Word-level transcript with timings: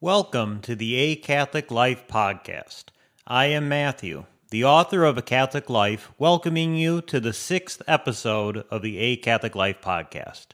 Welcome 0.00 0.60
to 0.60 0.76
the 0.76 0.94
A 0.94 1.16
Catholic 1.16 1.72
Life 1.72 2.06
podcast. 2.06 2.84
I 3.26 3.46
am 3.46 3.68
Matthew, 3.68 4.26
the 4.52 4.64
author 4.64 5.02
of 5.04 5.18
A 5.18 5.22
Catholic 5.22 5.68
Life, 5.68 6.12
welcoming 6.16 6.76
you 6.76 7.00
to 7.02 7.18
the 7.18 7.32
sixth 7.32 7.82
episode 7.88 8.58
of 8.70 8.82
the 8.82 8.98
A 8.98 9.16
Catholic 9.16 9.56
Life 9.56 9.80
podcast. 9.80 10.50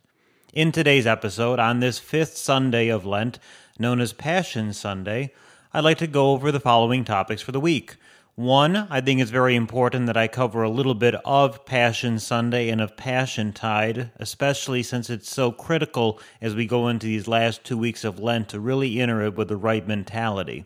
In 0.57 0.73
today's 0.73 1.07
episode, 1.07 1.59
on 1.59 1.81
this 1.81 1.99
fifth 1.99 2.39
Sunday 2.39 2.89
of 2.89 3.05
Lent, 3.05 3.39
known 3.79 4.01
as 4.01 4.15
Passion 4.15 4.73
Sunday, 4.73 5.35
I'd 5.75 5.85
like 5.85 5.99
to 5.99 6.07
go 6.07 6.31
over 6.31 6.51
the 6.51 6.59
following 6.59 7.05
topics 7.05 7.43
for 7.43 7.53
the 7.53 7.61
week. 7.61 7.97
One, 8.37 8.75
I 8.89 9.03
think 9.03 9.21
it's 9.21 9.31
very 9.31 9.55
important 9.55 10.07
that 10.07 10.17
I 10.17 10.29
cover 10.29 10.63
a 10.63 10.71
little 10.71 10.95
bit 10.95 11.15
of 11.27 11.67
Passion 11.67 12.19
Sunday 12.19 12.71
and 12.71 12.81
of 12.81 12.97
Passion 12.97 13.53
Tide, 13.53 14.13
especially 14.17 14.83
since 14.83 15.11
it's 15.11 15.29
so 15.29 15.53
critical 15.53 16.19
as 16.41 16.55
we 16.55 16.65
go 16.65 16.89
into 16.89 17.07
these 17.07 17.29
last 17.29 17.63
two 17.63 17.77
weeks 17.77 18.03
of 18.03 18.19
Lent 18.19 18.49
to 18.49 18.59
really 18.59 18.99
enter 18.99 19.21
it 19.21 19.37
with 19.37 19.49
the 19.49 19.59
right 19.59 19.87
mentality. 19.87 20.65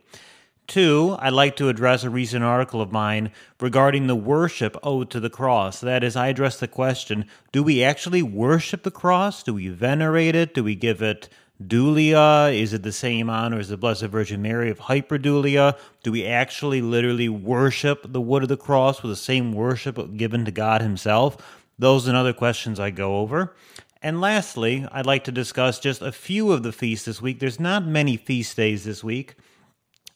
Two, 0.70 1.16
I'd 1.18 1.32
like 1.32 1.56
to 1.56 1.68
address 1.68 2.04
a 2.04 2.10
recent 2.10 2.44
article 2.44 2.80
of 2.80 2.92
mine 2.92 3.32
regarding 3.58 4.06
the 4.06 4.14
worship 4.14 4.76
owed 4.84 5.10
to 5.10 5.18
the 5.18 5.28
cross. 5.28 5.80
That 5.80 6.04
is, 6.04 6.14
I 6.14 6.28
address 6.28 6.60
the 6.60 6.68
question 6.68 7.26
do 7.50 7.64
we 7.64 7.82
actually 7.82 8.22
worship 8.22 8.84
the 8.84 8.92
cross? 8.92 9.42
Do 9.42 9.54
we 9.54 9.66
venerate 9.66 10.36
it? 10.36 10.54
Do 10.54 10.62
we 10.62 10.76
give 10.76 11.02
it 11.02 11.28
dulia? 11.60 12.56
Is 12.56 12.72
it 12.72 12.84
the 12.84 12.92
same 12.92 13.28
honor 13.28 13.58
as 13.58 13.70
the 13.70 13.76
Blessed 13.76 14.04
Virgin 14.04 14.42
Mary 14.42 14.70
of 14.70 14.78
hyperdulia? 14.78 15.76
Do 16.04 16.12
we 16.12 16.24
actually 16.24 16.80
literally 16.82 17.28
worship 17.28 18.04
the 18.12 18.20
wood 18.20 18.44
of 18.44 18.48
the 18.48 18.56
cross 18.56 19.02
with 19.02 19.10
the 19.10 19.16
same 19.16 19.52
worship 19.52 20.16
given 20.16 20.44
to 20.44 20.52
God 20.52 20.82
Himself? 20.82 21.36
Those 21.80 22.06
and 22.06 22.16
other 22.16 22.32
questions 22.32 22.78
I 22.78 22.90
go 22.90 23.18
over. 23.18 23.56
And 24.02 24.20
lastly, 24.20 24.86
I'd 24.92 25.04
like 25.04 25.24
to 25.24 25.32
discuss 25.32 25.80
just 25.80 26.00
a 26.00 26.12
few 26.12 26.52
of 26.52 26.62
the 26.62 26.70
feasts 26.70 27.06
this 27.06 27.20
week. 27.20 27.40
There's 27.40 27.58
not 27.58 27.84
many 27.84 28.16
feast 28.16 28.56
days 28.56 28.84
this 28.84 29.02
week. 29.02 29.34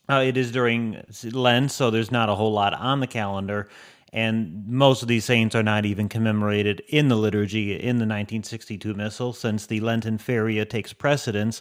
Uh, 0.08 0.22
it 0.26 0.36
is 0.36 0.52
during 0.52 1.02
Lent, 1.32 1.70
so 1.70 1.90
there's 1.90 2.10
not 2.10 2.28
a 2.28 2.34
whole 2.34 2.52
lot 2.52 2.74
on 2.74 3.00
the 3.00 3.06
calendar. 3.06 3.68
And 4.12 4.68
most 4.68 5.02
of 5.02 5.08
these 5.08 5.24
saints 5.24 5.56
are 5.56 5.62
not 5.62 5.84
even 5.84 6.08
commemorated 6.08 6.82
in 6.88 7.08
the 7.08 7.16
liturgy 7.16 7.72
in 7.72 7.96
the 7.96 8.06
1962 8.06 8.94
Missal, 8.94 9.32
since 9.32 9.66
the 9.66 9.80
Lenten 9.80 10.18
Feria 10.18 10.64
takes 10.64 10.92
precedence. 10.92 11.60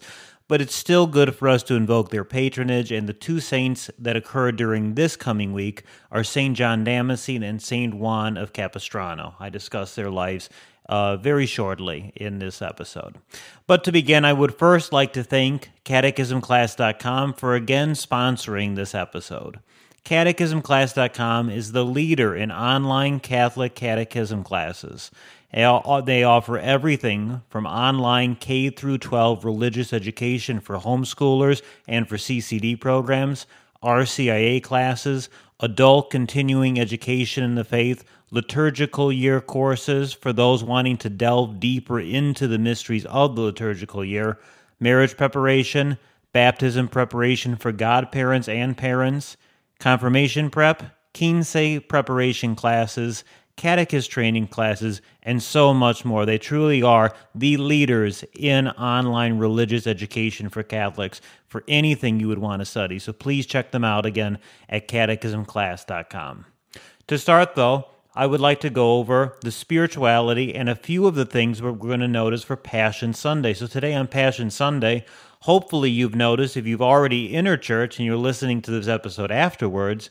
But 0.53 0.61
it's 0.61 0.75
still 0.75 1.07
good 1.07 1.35
for 1.35 1.49
us 1.49 1.63
to 1.63 1.73
invoke 1.73 2.11
their 2.11 2.23
patronage, 2.23 2.91
and 2.91 3.09
the 3.09 3.13
two 3.13 3.39
saints 3.39 3.89
that 3.97 4.15
occur 4.15 4.51
during 4.51 4.93
this 4.93 5.15
coming 5.15 5.51
week 5.51 5.81
are 6.11 6.23
Saint 6.23 6.55
John 6.55 6.83
Damascene 6.83 7.41
and 7.41 7.59
Saint 7.59 7.95
Juan 7.95 8.37
of 8.37 8.53
Capistrano. 8.53 9.33
I 9.39 9.49
discuss 9.49 9.95
their 9.95 10.11
lives 10.11 10.51
uh, 10.87 11.17
very 11.17 11.47
shortly 11.47 12.13
in 12.15 12.37
this 12.37 12.61
episode. 12.61 13.15
But 13.65 13.83
to 13.85 13.91
begin, 13.91 14.25
I 14.25 14.33
would 14.33 14.53
first 14.53 14.93
like 14.93 15.11
to 15.13 15.23
thank 15.23 15.71
CatechismClass.com 15.85 17.33
for 17.33 17.55
again 17.55 17.93
sponsoring 17.93 18.75
this 18.75 18.93
episode. 18.93 19.59
CatechismClass.com 20.05 21.49
is 21.49 21.71
the 21.71 21.83
leader 21.83 22.35
in 22.35 22.51
online 22.51 23.19
Catholic 23.19 23.73
catechism 23.73 24.43
classes. 24.43 25.09
They 25.53 26.23
offer 26.23 26.57
everything 26.57 27.41
from 27.49 27.67
online 27.67 28.35
K 28.35 28.69
through 28.69 28.97
12 28.97 29.45
religious 29.45 29.93
education 29.93 30.59
for 30.59 30.77
homeschoolers 30.77 31.61
and 31.87 32.09
for 32.09 32.17
CCD 32.17 32.79
programs, 32.79 33.45
RCIA 33.83 34.63
classes, 34.63 35.29
adult 35.59 36.09
continuing 36.09 36.79
education 36.79 37.43
in 37.43 37.55
the 37.55 37.63
faith, 37.63 38.03
liturgical 38.31 39.11
year 39.11 39.39
courses 39.39 40.11
for 40.11 40.33
those 40.33 40.63
wanting 40.63 40.97
to 40.97 41.09
delve 41.09 41.59
deeper 41.59 41.99
into 41.99 42.47
the 42.47 42.57
mysteries 42.57 43.05
of 43.05 43.35
the 43.35 43.41
liturgical 43.43 44.03
year, 44.03 44.39
marriage 44.79 45.15
preparation, 45.15 45.99
baptism 46.31 46.87
preparation 46.87 47.55
for 47.55 47.71
godparents 47.71 48.49
and 48.49 48.75
parents, 48.75 49.37
confirmation 49.79 50.49
prep, 50.49 50.97
quince 51.13 51.55
preparation 51.87 52.55
classes, 52.55 53.23
catechist 53.55 54.09
training 54.09 54.47
classes, 54.47 55.01
and 55.21 55.41
so 55.41 55.73
much 55.73 56.03
more. 56.05 56.25
They 56.25 56.37
truly 56.37 56.81
are 56.81 57.13
the 57.35 57.57
leaders 57.57 58.23
in 58.37 58.67
online 58.69 59.37
religious 59.37 59.87
education 59.87 60.49
for 60.49 60.63
Catholics 60.63 61.21
for 61.47 61.63
anything 61.67 62.19
you 62.19 62.27
would 62.27 62.39
want 62.39 62.61
to 62.61 62.65
study. 62.65 62.99
So 62.99 63.13
please 63.13 63.45
check 63.45 63.71
them 63.71 63.83
out 63.83 64.05
again 64.05 64.39
at 64.69 64.87
catechismclass.com. 64.87 66.45
To 67.07 67.17
start, 67.17 67.55
though, 67.55 67.87
I 68.15 68.25
would 68.25 68.39
like 68.39 68.59
to 68.61 68.69
go 68.69 68.97
over 68.97 69.37
the 69.41 69.51
spirituality 69.51 70.53
and 70.53 70.69
a 70.69 70.75
few 70.75 71.07
of 71.07 71.15
the 71.15 71.25
things 71.25 71.61
we're 71.61 71.71
going 71.71 71.99
to 71.99 72.07
notice 72.07 72.43
for 72.43 72.55
Passion 72.55 73.13
Sunday. 73.13 73.53
So, 73.53 73.67
today 73.67 73.93
on 73.93 74.07
Passion 74.07 74.49
Sunday, 74.51 75.05
hopefully 75.41 75.89
you've 75.89 76.15
noticed, 76.15 76.55
if 76.55 76.67
you've 76.67 76.81
already 76.81 77.33
entered 77.33 77.61
church 77.61 77.97
and 77.97 78.05
you're 78.05 78.15
listening 78.15 78.61
to 78.61 78.71
this 78.71 78.87
episode 78.87 79.31
afterwards, 79.31 80.09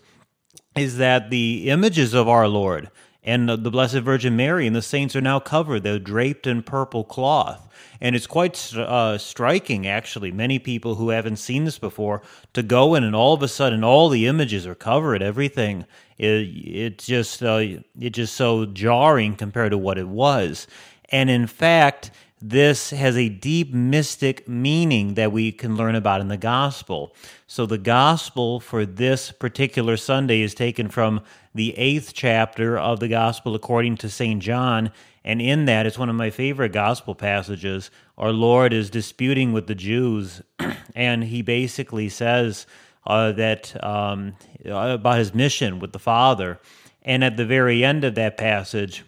is 0.77 0.97
that 0.99 1.31
the 1.31 1.71
images 1.71 2.13
of 2.13 2.29
our 2.29 2.49
Lord 2.49 2.91
and 3.25 3.49
the 3.49 3.71
Blessed 3.71 3.99
Virgin 3.99 4.37
Mary 4.37 4.67
and 4.67 4.75
the 4.75 4.83
saints 4.83 5.15
are 5.15 5.21
now 5.21 5.39
covered. 5.39 5.83
They're 5.83 5.99
draped 5.99 6.47
in 6.47 6.63
purple 6.63 7.05
cloth. 7.05 7.69
And 8.01 8.17
it's 8.17 8.27
quite 8.27 8.75
uh, 8.75 9.17
striking, 9.17 9.87
actually. 9.87 10.33
Many 10.33 10.59
people 10.59 10.97
who 10.97 11.11
haven't 11.11 11.37
seen 11.37 11.65
this 11.65 11.79
before 11.79 12.21
to 12.53 12.63
go 12.63 12.97
in 12.97 13.05
and 13.05 13.15
all 13.15 13.33
of 13.33 13.43
a 13.43 13.49
sudden 13.49 13.85
all 13.85 14.09
the 14.09 14.27
images 14.27 14.67
are 14.67 14.75
covered, 14.75 15.23
everything. 15.23 15.87
It, 16.19 16.99
just 16.99 17.43
uh, 17.45 17.63
it's 17.99 18.17
just 18.17 18.35
so 18.35 18.67
jarring 18.67 19.37
compared 19.37 19.71
to 19.71 19.79
what 19.79 19.99
it 19.99 20.09
was. 20.09 20.67
And 21.11 21.31
in 21.31 21.47
fact, 21.47 22.11
this 22.43 22.91
has 22.91 23.17
a 23.17 23.29
deep 23.29 23.73
mystic 23.73 24.49
meaning 24.49 25.15
that 25.15 25.31
we 25.31 25.53
can 25.53 25.77
learn 25.77 25.95
about 25.95 26.21
in 26.21 26.27
the 26.27 26.37
gospel. 26.37 27.15
So, 27.47 27.67
the 27.67 27.79
gospel 27.79 28.59
for 28.59 28.85
this 28.85 29.31
particular 29.31 29.97
Sunday 29.97 30.41
is 30.41 30.53
taken 30.53 30.89
from 30.89 31.21
the 31.55 31.79
eighth 31.79 32.13
chapter 32.15 32.77
of 32.77 32.99
the 32.99 33.07
gospel 33.07 33.55
according 33.55 33.97
to 33.99 34.11
St. 34.11 34.43
John. 34.43 34.91
And 35.25 35.41
in 35.41 35.67
that, 35.67 35.87
it's 35.87 35.99
one 35.99 36.09
of 36.09 36.17
my 36.17 36.31
favorite 36.31 36.73
gospel 36.73 37.15
passages. 37.15 37.93
Our 38.19 38.33
Lord 38.33 38.73
is 38.73 38.91
disputing 38.91 39.53
with 39.53 39.69
the 39.69 39.77
Jews, 39.77 40.43
and 40.97 41.23
he 41.23 41.43
basically 41.43 42.09
says 42.09 42.67
uh, 43.07 43.31
that 43.33 43.85
um, 43.85 44.35
about 44.65 45.19
his 45.19 45.33
mission 45.33 45.79
with 45.79 45.93
the 45.93 46.01
Father. 46.01 46.59
And 47.03 47.23
at 47.23 47.37
the 47.37 47.47
very 47.47 47.85
end 47.85 48.03
of 48.03 48.17
that 48.17 48.37
passage, 48.37 49.05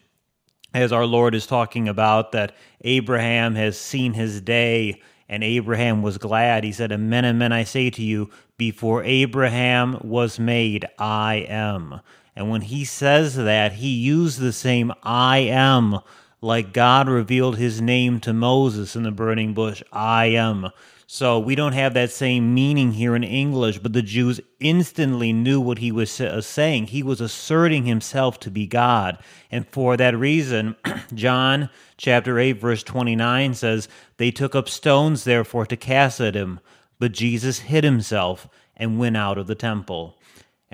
as 0.74 0.92
our 0.92 1.06
Lord 1.06 1.34
is 1.34 1.46
talking 1.46 1.88
about 1.88 2.32
that 2.32 2.54
Abraham 2.82 3.54
has 3.54 3.78
seen 3.78 4.12
his 4.12 4.40
day 4.40 5.00
and 5.28 5.42
Abraham 5.42 6.02
was 6.02 6.18
glad. 6.18 6.64
He 6.64 6.72
said, 6.72 6.92
Amen, 6.92 7.24
amen, 7.24 7.52
I 7.52 7.64
say 7.64 7.88
to 7.90 8.02
you, 8.02 8.30
before 8.58 9.02
Abraham 9.04 9.98
was 10.02 10.38
made, 10.38 10.84
I 10.98 11.46
am. 11.48 12.00
And 12.36 12.50
when 12.50 12.62
he 12.62 12.84
says 12.84 13.36
that, 13.36 13.74
he 13.74 13.88
used 13.88 14.40
the 14.40 14.52
same 14.52 14.92
I 15.02 15.38
am 15.38 16.00
like 16.44 16.74
God 16.74 17.08
revealed 17.08 17.56
his 17.56 17.80
name 17.80 18.20
to 18.20 18.34
Moses 18.34 18.94
in 18.94 19.02
the 19.02 19.10
burning 19.10 19.54
bush, 19.54 19.82
I 19.90 20.26
am. 20.26 20.68
So 21.06 21.38
we 21.38 21.54
don't 21.54 21.74
have 21.74 21.94
that 21.94 22.10
same 22.10 22.54
meaning 22.54 22.92
here 22.92 23.14
in 23.14 23.22
English, 23.24 23.78
but 23.78 23.92
the 23.92 24.02
Jews 24.02 24.40
instantly 24.58 25.32
knew 25.32 25.60
what 25.60 25.78
he 25.78 25.92
was 25.92 26.10
saying. 26.10 26.86
He 26.86 27.02
was 27.02 27.20
asserting 27.20 27.84
himself 27.84 28.40
to 28.40 28.50
be 28.50 28.66
God. 28.66 29.18
And 29.50 29.68
for 29.68 29.96
that 29.96 30.16
reason, 30.16 30.76
John 31.14 31.68
chapter 31.98 32.38
8, 32.38 32.52
verse 32.52 32.82
29 32.82 33.54
says, 33.54 33.88
They 34.16 34.30
took 34.30 34.54
up 34.54 34.68
stones, 34.68 35.24
therefore, 35.24 35.66
to 35.66 35.76
cast 35.76 36.20
at 36.20 36.34
him. 36.34 36.60
But 36.98 37.12
Jesus 37.12 37.60
hid 37.60 37.84
himself 37.84 38.48
and 38.76 38.98
went 38.98 39.16
out 39.16 39.36
of 39.36 39.46
the 39.46 39.54
temple. 39.54 40.18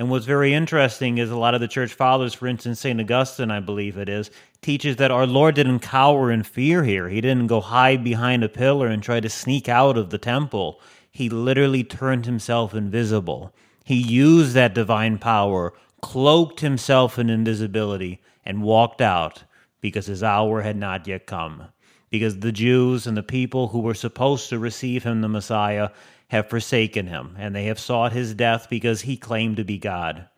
And 0.00 0.08
what's 0.08 0.24
very 0.24 0.54
interesting 0.54 1.18
is 1.18 1.30
a 1.30 1.36
lot 1.36 1.54
of 1.54 1.60
the 1.60 1.68
church 1.68 1.92
fathers, 1.92 2.32
for 2.32 2.46
instance, 2.46 2.80
St. 2.80 2.98
Augustine, 2.98 3.50
I 3.50 3.60
believe 3.60 3.98
it 3.98 4.08
is, 4.08 4.30
teaches 4.62 4.96
that 4.96 5.10
our 5.10 5.26
Lord 5.26 5.56
didn't 5.56 5.80
cower 5.80 6.32
in 6.32 6.42
fear 6.42 6.84
here. 6.84 7.10
He 7.10 7.20
didn't 7.20 7.48
go 7.48 7.60
hide 7.60 8.02
behind 8.02 8.42
a 8.42 8.48
pillar 8.48 8.86
and 8.86 9.02
try 9.02 9.20
to 9.20 9.28
sneak 9.28 9.68
out 9.68 9.98
of 9.98 10.08
the 10.08 10.16
temple. 10.16 10.80
He 11.10 11.28
literally 11.28 11.84
turned 11.84 12.24
himself 12.24 12.74
invisible. 12.74 13.54
He 13.84 13.96
used 13.96 14.54
that 14.54 14.72
divine 14.72 15.18
power, 15.18 15.74
cloaked 16.00 16.60
himself 16.60 17.18
in 17.18 17.28
invisibility, 17.28 18.22
and 18.42 18.62
walked 18.62 19.02
out 19.02 19.44
because 19.82 20.06
his 20.06 20.22
hour 20.22 20.62
had 20.62 20.76
not 20.76 21.06
yet 21.06 21.26
come. 21.26 21.64
Because 22.08 22.38
the 22.38 22.52
Jews 22.52 23.06
and 23.06 23.18
the 23.18 23.22
people 23.22 23.68
who 23.68 23.80
were 23.80 23.92
supposed 23.92 24.48
to 24.48 24.58
receive 24.58 25.02
him, 25.02 25.20
the 25.20 25.28
Messiah, 25.28 25.90
have 26.30 26.48
forsaken 26.48 27.08
him, 27.08 27.34
and 27.38 27.54
they 27.54 27.64
have 27.64 27.78
sought 27.78 28.12
his 28.12 28.34
death 28.34 28.68
because 28.70 29.02
he 29.02 29.16
claimed 29.16 29.56
to 29.56 29.64
be 29.64 29.78
God. 29.78 30.28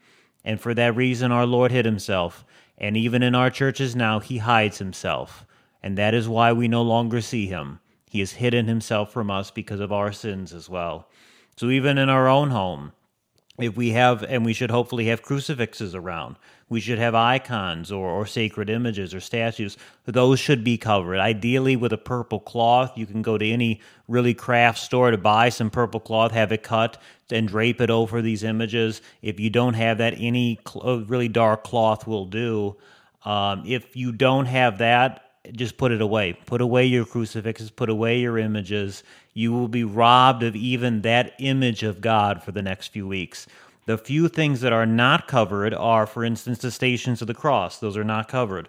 And 0.42 0.58
for 0.58 0.72
that 0.74 0.96
reason, 0.96 1.30
our 1.30 1.46
Lord 1.46 1.70
hid 1.70 1.84
himself. 1.84 2.46
And 2.78 2.96
even 2.96 3.22
in 3.22 3.34
our 3.34 3.50
churches 3.50 3.94
now, 3.94 4.18
he 4.18 4.38
hides 4.38 4.78
himself. 4.78 5.44
And 5.82 5.98
that 5.98 6.14
is 6.14 6.28
why 6.28 6.52
we 6.52 6.66
no 6.66 6.82
longer 6.82 7.20
see 7.20 7.46
him. 7.46 7.80
He 8.08 8.20
has 8.20 8.32
hidden 8.32 8.68
himself 8.68 9.12
from 9.12 9.30
us 9.30 9.50
because 9.50 9.80
of 9.80 9.92
our 9.92 10.12
sins 10.12 10.54
as 10.54 10.68
well. 10.68 11.08
So 11.56 11.68
even 11.68 11.98
in 11.98 12.08
our 12.08 12.26
own 12.26 12.50
home, 12.50 12.92
if 13.58 13.76
we 13.76 13.90
have, 13.90 14.22
and 14.22 14.46
we 14.46 14.54
should 14.54 14.70
hopefully 14.70 15.06
have 15.06 15.22
crucifixes 15.22 15.94
around, 15.94 16.36
we 16.72 16.80
should 16.80 16.98
have 16.98 17.14
icons 17.14 17.92
or, 17.92 18.08
or 18.08 18.24
sacred 18.24 18.70
images 18.70 19.12
or 19.12 19.20
statues. 19.20 19.76
Those 20.06 20.40
should 20.40 20.64
be 20.64 20.78
covered. 20.78 21.18
Ideally, 21.18 21.76
with 21.76 21.92
a 21.92 21.98
purple 21.98 22.40
cloth. 22.40 22.96
You 22.96 23.04
can 23.04 23.20
go 23.20 23.36
to 23.36 23.46
any 23.46 23.80
really 24.08 24.32
craft 24.32 24.78
store 24.78 25.10
to 25.10 25.18
buy 25.18 25.50
some 25.50 25.68
purple 25.68 26.00
cloth, 26.00 26.32
have 26.32 26.50
it 26.50 26.62
cut, 26.62 26.96
and 27.30 27.46
drape 27.46 27.82
it 27.82 27.90
over 27.90 28.22
these 28.22 28.42
images. 28.42 29.02
If 29.20 29.38
you 29.38 29.50
don't 29.50 29.74
have 29.74 29.98
that, 29.98 30.14
any 30.16 30.60
cl- 30.66 30.88
uh, 30.88 30.96
really 31.04 31.28
dark 31.28 31.62
cloth 31.62 32.06
will 32.06 32.24
do. 32.24 32.76
Um, 33.26 33.64
if 33.66 33.94
you 33.94 34.10
don't 34.10 34.46
have 34.46 34.78
that, 34.78 35.30
just 35.52 35.76
put 35.76 35.92
it 35.92 36.00
away. 36.00 36.32
Put 36.46 36.62
away 36.62 36.86
your 36.86 37.04
crucifixes, 37.04 37.70
put 37.70 37.90
away 37.90 38.20
your 38.20 38.38
images. 38.38 39.02
You 39.34 39.52
will 39.52 39.68
be 39.68 39.84
robbed 39.84 40.42
of 40.42 40.56
even 40.56 41.02
that 41.02 41.34
image 41.38 41.82
of 41.82 42.00
God 42.00 42.42
for 42.42 42.52
the 42.52 42.62
next 42.62 42.88
few 42.88 43.06
weeks. 43.06 43.46
The 43.86 43.98
few 43.98 44.28
things 44.28 44.60
that 44.60 44.72
are 44.72 44.86
not 44.86 45.26
covered 45.26 45.74
are, 45.74 46.06
for 46.06 46.24
instance, 46.24 46.58
the 46.58 46.70
stations 46.70 47.20
of 47.20 47.26
the 47.26 47.34
cross. 47.34 47.78
Those 47.78 47.96
are 47.96 48.04
not 48.04 48.28
covered. 48.28 48.68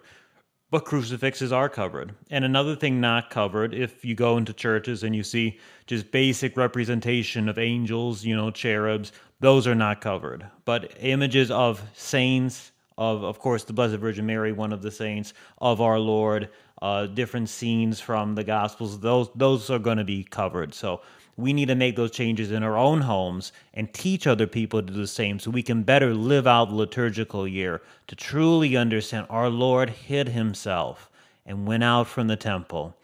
But 0.70 0.84
crucifixes 0.84 1.52
are 1.52 1.68
covered. 1.68 2.14
And 2.30 2.44
another 2.44 2.74
thing 2.74 3.00
not 3.00 3.30
covered, 3.30 3.74
if 3.74 4.04
you 4.04 4.16
go 4.16 4.36
into 4.36 4.52
churches 4.52 5.04
and 5.04 5.14
you 5.14 5.22
see 5.22 5.60
just 5.86 6.10
basic 6.10 6.56
representation 6.56 7.48
of 7.48 7.58
angels, 7.58 8.24
you 8.24 8.34
know, 8.34 8.50
cherubs, 8.50 9.12
those 9.38 9.68
are 9.68 9.74
not 9.76 10.00
covered. 10.00 10.46
But 10.64 10.92
images 10.98 11.52
of 11.52 11.80
saints, 11.94 12.72
of, 12.98 13.22
of 13.22 13.38
course, 13.38 13.62
the 13.62 13.72
Blessed 13.72 13.96
Virgin 13.96 14.26
Mary, 14.26 14.50
one 14.50 14.72
of 14.72 14.82
the 14.82 14.90
saints, 14.90 15.32
of 15.58 15.80
our 15.80 16.00
Lord, 16.00 16.48
uh, 16.82 17.06
different 17.06 17.48
scenes 17.48 18.00
from 18.00 18.34
the 18.34 18.44
Gospels. 18.44 18.98
Those 18.98 19.28
those 19.36 19.70
are 19.70 19.78
going 19.78 19.98
to 19.98 20.04
be 20.04 20.24
covered. 20.24 20.74
So 20.74 21.02
we 21.36 21.52
need 21.52 21.68
to 21.68 21.74
make 21.74 21.96
those 21.96 22.10
changes 22.10 22.50
in 22.50 22.62
our 22.62 22.76
own 22.76 23.00
homes 23.00 23.52
and 23.72 23.92
teach 23.92 24.26
other 24.26 24.46
people 24.46 24.80
to 24.80 24.92
do 24.92 24.92
the 24.92 25.06
same, 25.06 25.38
so 25.38 25.50
we 25.50 25.62
can 25.62 25.82
better 25.82 26.14
live 26.14 26.46
out 26.46 26.66
the 26.66 26.74
liturgical 26.74 27.46
year 27.46 27.82
to 28.06 28.16
truly 28.16 28.76
understand 28.76 29.26
our 29.30 29.48
Lord 29.48 29.90
hid 29.90 30.28
Himself 30.28 31.10
and 31.46 31.66
went 31.66 31.84
out 31.84 32.06
from 32.06 32.28
the 32.28 32.36
temple. 32.36 32.96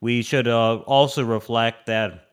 We 0.00 0.22
should 0.22 0.48
uh, 0.48 0.76
also 0.78 1.24
reflect 1.24 1.86
that 1.86 2.28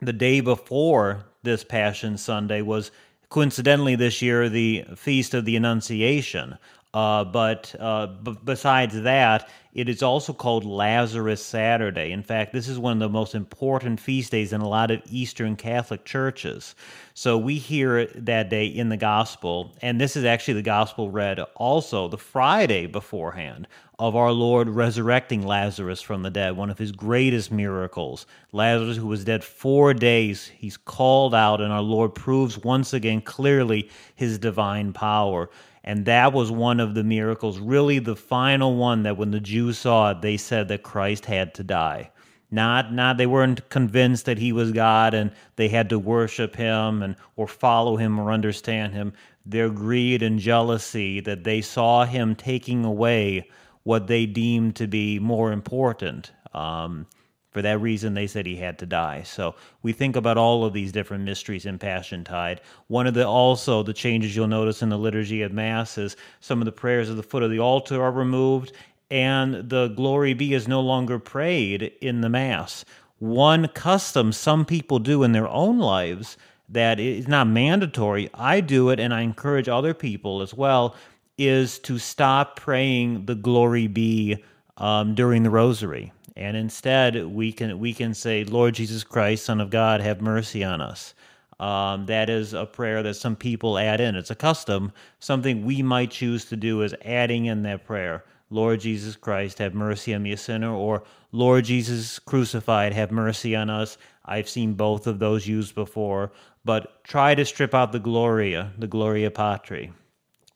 the 0.00 0.12
day 0.12 0.40
before 0.40 1.24
this 1.42 1.62
Passion 1.62 2.16
Sunday 2.16 2.62
was 2.62 2.90
coincidentally 3.28 3.96
this 3.96 4.22
year 4.22 4.48
the 4.48 4.84
feast 4.96 5.34
of 5.34 5.44
the 5.44 5.56
Annunciation. 5.56 6.56
Uh, 6.94 7.24
but 7.24 7.74
uh, 7.80 8.06
b- 8.06 8.38
besides 8.44 9.02
that, 9.02 9.48
it 9.74 9.88
is 9.88 10.00
also 10.00 10.32
called 10.32 10.64
Lazarus 10.64 11.44
Saturday. 11.44 12.12
In 12.12 12.22
fact, 12.22 12.52
this 12.52 12.68
is 12.68 12.78
one 12.78 12.92
of 12.92 13.00
the 13.00 13.08
most 13.08 13.34
important 13.34 13.98
feast 13.98 14.30
days 14.30 14.52
in 14.52 14.60
a 14.60 14.68
lot 14.68 14.92
of 14.92 15.02
Eastern 15.10 15.56
Catholic 15.56 16.04
churches. 16.04 16.76
So 17.12 17.36
we 17.36 17.58
hear 17.58 18.06
that 18.06 18.48
day 18.48 18.66
in 18.66 18.90
the 18.90 18.96
gospel, 18.96 19.74
and 19.82 20.00
this 20.00 20.16
is 20.16 20.24
actually 20.24 20.54
the 20.54 20.62
gospel 20.62 21.10
read 21.10 21.40
also 21.56 22.06
the 22.06 22.16
Friday 22.16 22.86
beforehand 22.86 23.66
of 23.98 24.14
our 24.14 24.30
Lord 24.30 24.68
resurrecting 24.68 25.44
Lazarus 25.44 26.00
from 26.00 26.22
the 26.22 26.30
dead, 26.30 26.56
one 26.56 26.70
of 26.70 26.78
his 26.78 26.92
greatest 26.92 27.50
miracles. 27.50 28.26
Lazarus, 28.52 28.96
who 28.96 29.06
was 29.08 29.24
dead 29.24 29.42
four 29.42 29.94
days, 29.94 30.46
he's 30.46 30.76
called 30.76 31.34
out, 31.34 31.60
and 31.60 31.72
our 31.72 31.82
Lord 31.82 32.14
proves 32.14 32.58
once 32.58 32.92
again 32.92 33.20
clearly 33.20 33.90
his 34.14 34.38
divine 34.38 34.92
power. 34.92 35.50
And 35.86 36.06
that 36.06 36.32
was 36.32 36.50
one 36.50 36.80
of 36.80 36.94
the 36.94 37.04
miracles, 37.04 37.58
really 37.58 37.98
the 37.98 38.16
final 38.16 38.74
one 38.74 39.02
that 39.02 39.18
when 39.18 39.30
the 39.30 39.40
Jews 39.40 39.78
saw 39.78 40.12
it, 40.12 40.22
they 40.22 40.38
said 40.38 40.68
that 40.68 40.82
Christ 40.82 41.26
had 41.26 41.52
to 41.54 41.62
die. 41.62 42.10
Not, 42.50 42.92
not 42.92 43.18
they 43.18 43.26
weren't 43.26 43.68
convinced 43.68 44.24
that 44.24 44.38
he 44.38 44.50
was 44.52 44.72
God 44.72 45.12
and 45.12 45.30
they 45.56 45.68
had 45.68 45.90
to 45.90 45.98
worship 45.98 46.56
him 46.56 47.02
and 47.02 47.16
or 47.36 47.46
follow 47.46 47.96
him 47.96 48.18
or 48.18 48.32
understand 48.32 48.94
him. 48.94 49.12
Their 49.44 49.68
greed 49.68 50.22
and 50.22 50.38
jealousy 50.38 51.20
that 51.20 51.44
they 51.44 51.60
saw 51.60 52.06
him 52.06 52.34
taking 52.34 52.84
away 52.84 53.50
what 53.82 54.06
they 54.06 54.24
deemed 54.24 54.76
to 54.76 54.86
be 54.86 55.18
more 55.18 55.52
important. 55.52 56.32
Um, 56.54 57.06
for 57.54 57.62
that 57.62 57.80
reason, 57.80 58.14
they 58.14 58.26
said 58.26 58.46
he 58.46 58.56
had 58.56 58.80
to 58.80 58.86
die. 58.86 59.22
So 59.22 59.54
we 59.82 59.92
think 59.92 60.16
about 60.16 60.36
all 60.36 60.64
of 60.64 60.72
these 60.72 60.90
different 60.90 61.22
mysteries 61.22 61.66
in 61.66 61.78
Passion 61.78 62.24
Tide. 62.24 62.60
One 62.88 63.06
of 63.06 63.14
the 63.14 63.26
also 63.26 63.84
the 63.84 63.92
changes 63.92 64.34
you'll 64.34 64.48
notice 64.48 64.82
in 64.82 64.88
the 64.88 64.98
liturgy 64.98 65.40
of 65.42 65.52
Mass 65.52 65.96
is 65.96 66.16
some 66.40 66.60
of 66.60 66.64
the 66.64 66.72
prayers 66.72 67.08
at 67.08 67.14
the 67.14 67.22
foot 67.22 67.44
of 67.44 67.52
the 67.52 67.60
altar 67.60 68.02
are 68.02 68.10
removed, 68.10 68.72
and 69.08 69.70
the 69.70 69.86
Glory 69.86 70.34
Be 70.34 70.52
is 70.52 70.66
no 70.66 70.80
longer 70.80 71.20
prayed 71.20 71.92
in 72.00 72.22
the 72.22 72.28
Mass. 72.28 72.84
One 73.20 73.68
custom 73.68 74.32
some 74.32 74.64
people 74.64 74.98
do 74.98 75.22
in 75.22 75.30
their 75.30 75.48
own 75.48 75.78
lives 75.78 76.36
that 76.68 76.98
is 76.98 77.28
not 77.28 77.46
mandatory. 77.46 78.30
I 78.34 78.62
do 78.62 78.90
it, 78.90 78.98
and 78.98 79.14
I 79.14 79.20
encourage 79.20 79.68
other 79.68 79.94
people 79.94 80.42
as 80.42 80.52
well. 80.52 80.96
Is 81.38 81.78
to 81.80 81.98
stop 81.98 82.58
praying 82.58 83.26
the 83.26 83.36
Glory 83.36 83.86
Be 83.86 84.42
um, 84.76 85.14
during 85.14 85.44
the 85.44 85.50
Rosary 85.50 86.12
and 86.36 86.56
instead 86.56 87.26
we 87.26 87.52
can 87.52 87.78
we 87.78 87.92
can 87.94 88.14
say, 88.14 88.44
"Lord 88.44 88.74
Jesus 88.74 89.04
Christ, 89.04 89.44
Son 89.44 89.60
of 89.60 89.70
God, 89.70 90.00
have 90.00 90.20
mercy 90.20 90.64
on 90.64 90.80
us." 90.80 91.14
Um, 91.60 92.06
that 92.06 92.28
is 92.28 92.52
a 92.52 92.66
prayer 92.66 93.02
that 93.02 93.14
some 93.14 93.36
people 93.36 93.78
add 93.78 94.00
in. 94.00 94.16
It's 94.16 94.30
a 94.30 94.34
custom. 94.34 94.92
Something 95.20 95.64
we 95.64 95.82
might 95.82 96.10
choose 96.10 96.44
to 96.46 96.56
do 96.56 96.82
is 96.82 96.94
adding 97.04 97.46
in 97.46 97.62
that 97.62 97.84
prayer. 97.84 98.24
Lord 98.50 98.80
Jesus 98.80 99.16
Christ, 99.16 99.58
have 99.58 99.74
mercy 99.74 100.14
on 100.14 100.22
me, 100.22 100.32
a 100.32 100.36
sinner, 100.36 100.72
or 100.72 101.04
Lord 101.32 101.64
Jesus 101.64 102.18
crucified, 102.18 102.92
have 102.92 103.10
mercy 103.10 103.56
on 103.56 103.70
us. 103.70 103.98
I've 104.24 104.48
seen 104.48 104.74
both 104.74 105.06
of 105.06 105.18
those 105.18 105.46
used 105.46 105.74
before, 105.74 106.32
but 106.64 107.02
try 107.04 107.34
to 107.34 107.44
strip 107.44 107.74
out 107.74 107.92
the 107.92 107.98
Gloria, 107.98 108.72
the 108.78 108.86
Gloria 108.86 109.30
Patri, 109.30 109.92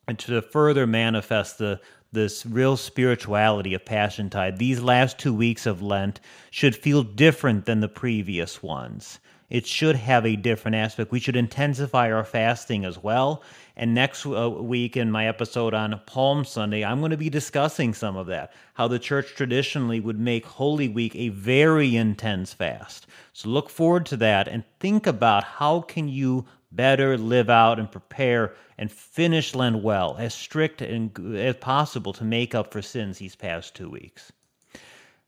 and 0.07 0.19
to 0.21 0.41
further 0.43 0.87
manifest 0.87 1.59
the 1.59 1.81
this 2.13 2.47
real 2.47 2.77
spirituality 2.77 3.75
of 3.75 3.85
Passion 3.85 4.31
Tide, 4.31 4.59
these 4.59 4.81
last 4.81 5.19
two 5.19 5.35
weeks 5.35 5.67
of 5.67 5.83
Lent 5.83 6.21
should 6.51 6.75
feel 6.75 7.03
different 7.03 7.67
than 7.67 7.81
the 7.81 7.89
previous 7.89 8.63
ones. 8.63 9.19
It 9.51 9.67
should 9.67 9.97
have 9.97 10.27
a 10.27 10.37
different 10.37 10.75
aspect. 10.75 11.11
We 11.11 11.21
should 11.21 11.37
intensify 11.37 12.13
our 12.13 12.25
fasting 12.25 12.85
as 12.85 13.03
well. 13.03 13.43
And 13.77 13.95
next 13.95 14.27
uh, 14.27 14.51
week, 14.51 14.97
in 14.97 15.11
my 15.11 15.27
episode 15.27 15.73
on 15.73 15.99
Palm 16.05 16.45
Sunday, 16.45 16.85
I'm 16.85 16.99
going 16.99 17.13
to 17.13 17.17
be 17.17 17.31
discussing 17.31 17.95
some 17.95 18.17
of 18.17 18.27
that. 18.27 18.53
How 18.75 18.89
the 18.89 18.99
church 18.99 19.35
traditionally 19.35 20.01
would 20.01 20.19
make 20.19 20.45
Holy 20.45 20.89
Week 20.89 21.17
a 21.17 21.31
very 21.31 21.97
intense 21.97 22.53
fast. 22.53 23.07
So 23.33 23.49
look 23.49 23.71
forward 23.71 24.05
to 24.07 24.19
that 24.19 24.49
and 24.49 24.65
think 24.81 25.07
about 25.07 25.45
how 25.45 25.81
can 25.81 26.09
you 26.09 26.45
better 26.71 27.17
live 27.17 27.51
out 27.51 27.79
and 27.79 27.91
prepare 27.91 28.55
and 28.77 28.91
finish 28.91 29.55
Lent 29.55 29.83
well, 29.83 30.17
as 30.19 30.35
strict 30.35 30.83
and 30.83 31.37
as 31.37 31.57
possible 31.57 32.13
to 32.15 32.25
make 32.25 32.55
up 32.55 32.73
for 32.73 32.83
sins 32.83 33.19
these 33.19 33.37
past 33.37 33.75
two 33.75 33.91
weeks. 33.91 34.33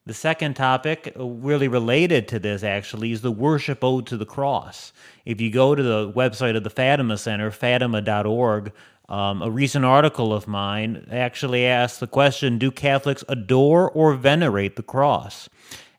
The 0.07 0.15
second 0.15 0.55
topic, 0.55 1.13
uh, 1.19 1.25
really 1.25 1.69
related 1.69 2.27
to 2.29 2.39
this 2.39 2.63
actually, 2.63 3.13
is 3.13 3.21
the 3.21 3.31
worship 3.31 3.85
owed 3.85 4.07
to 4.07 4.17
the 4.17 4.27
cross. 4.27 4.93
If 5.25 5.41
you 5.41 5.51
go 5.51 5.75
to 5.75 5.83
the 5.83 6.11
website 6.13 6.57
of 6.57 6.65
the 6.65 6.71
Fatima 6.71 7.19
Center, 7.19 7.51
fatima.org, 7.51 8.73
um, 9.09 9.43
a 9.43 9.51
recent 9.51 9.85
article 9.85 10.33
of 10.33 10.47
mine 10.47 11.07
actually 11.11 11.67
asked 11.67 12.01
the 12.01 12.07
question 12.07 12.59
Do 12.59 12.71
Catholics 12.71 13.25
adore 13.29 13.91
or 13.91 14.15
venerate 14.15 14.77
the 14.77 14.83
cross? 14.83 15.49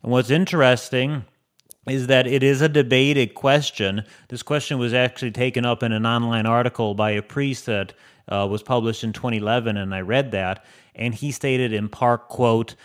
And 0.02 0.12
what's 0.12 0.30
interesting 0.30 1.26
is 1.88 2.08
that 2.08 2.28
it 2.28 2.44
is 2.44 2.62
a 2.62 2.70
debated 2.70 3.34
question. 3.34 4.04
This 4.30 4.44
question 4.44 4.78
was 4.78 4.94
actually 4.94 5.32
taken 5.32 5.66
up 5.66 5.82
in 5.82 5.92
an 5.92 6.06
online 6.06 6.46
article 6.46 6.94
by 6.94 7.12
a 7.12 7.22
priest 7.22 7.66
that 7.66 7.94
uh, 8.28 8.48
was 8.50 8.62
published 8.62 9.04
in 9.04 9.14
2011, 9.14 9.78
and 9.78 9.94
I 9.94 10.02
read 10.02 10.32
that. 10.32 10.64
And 10.94 11.16
he 11.16 11.32
stated 11.32 11.74
in 11.74 11.90
part, 11.90 12.30
quote, 12.30 12.76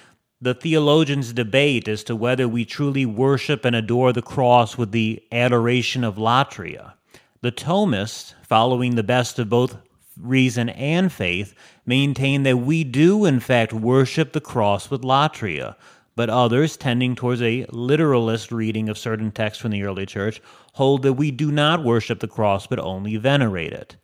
the 0.40 0.54
theologians 0.54 1.32
debate 1.32 1.88
as 1.88 2.04
to 2.04 2.16
whether 2.16 2.46
we 2.46 2.64
truly 2.64 3.06
worship 3.06 3.64
and 3.64 3.74
adore 3.74 4.12
the 4.12 4.22
cross 4.22 4.76
with 4.76 4.92
the 4.92 5.22
adoration 5.32 6.04
of 6.04 6.16
latria. 6.16 6.92
The 7.40 7.52
Thomists, 7.52 8.34
following 8.42 8.96
the 8.96 9.02
best 9.02 9.38
of 9.38 9.48
both 9.48 9.76
reason 10.18 10.68
and 10.70 11.12
faith, 11.12 11.54
maintain 11.84 12.42
that 12.42 12.58
we 12.58 12.84
do 12.84 13.24
in 13.24 13.40
fact 13.40 13.72
worship 13.72 14.32
the 14.32 14.40
cross 14.40 14.90
with 14.90 15.02
latria, 15.02 15.76
but 16.16 16.30
others, 16.30 16.76
tending 16.76 17.14
towards 17.14 17.42
a 17.42 17.66
literalist 17.70 18.50
reading 18.50 18.88
of 18.88 18.98
certain 18.98 19.30
texts 19.30 19.62
from 19.62 19.70
the 19.70 19.84
early 19.84 20.06
church, 20.06 20.42
hold 20.72 21.02
that 21.02 21.12
we 21.12 21.30
do 21.30 21.52
not 21.52 21.84
worship 21.84 22.20
the 22.20 22.26
cross 22.26 22.66
but 22.66 22.78
only 22.78 23.16
venerate 23.16 23.72
it. 23.72 23.96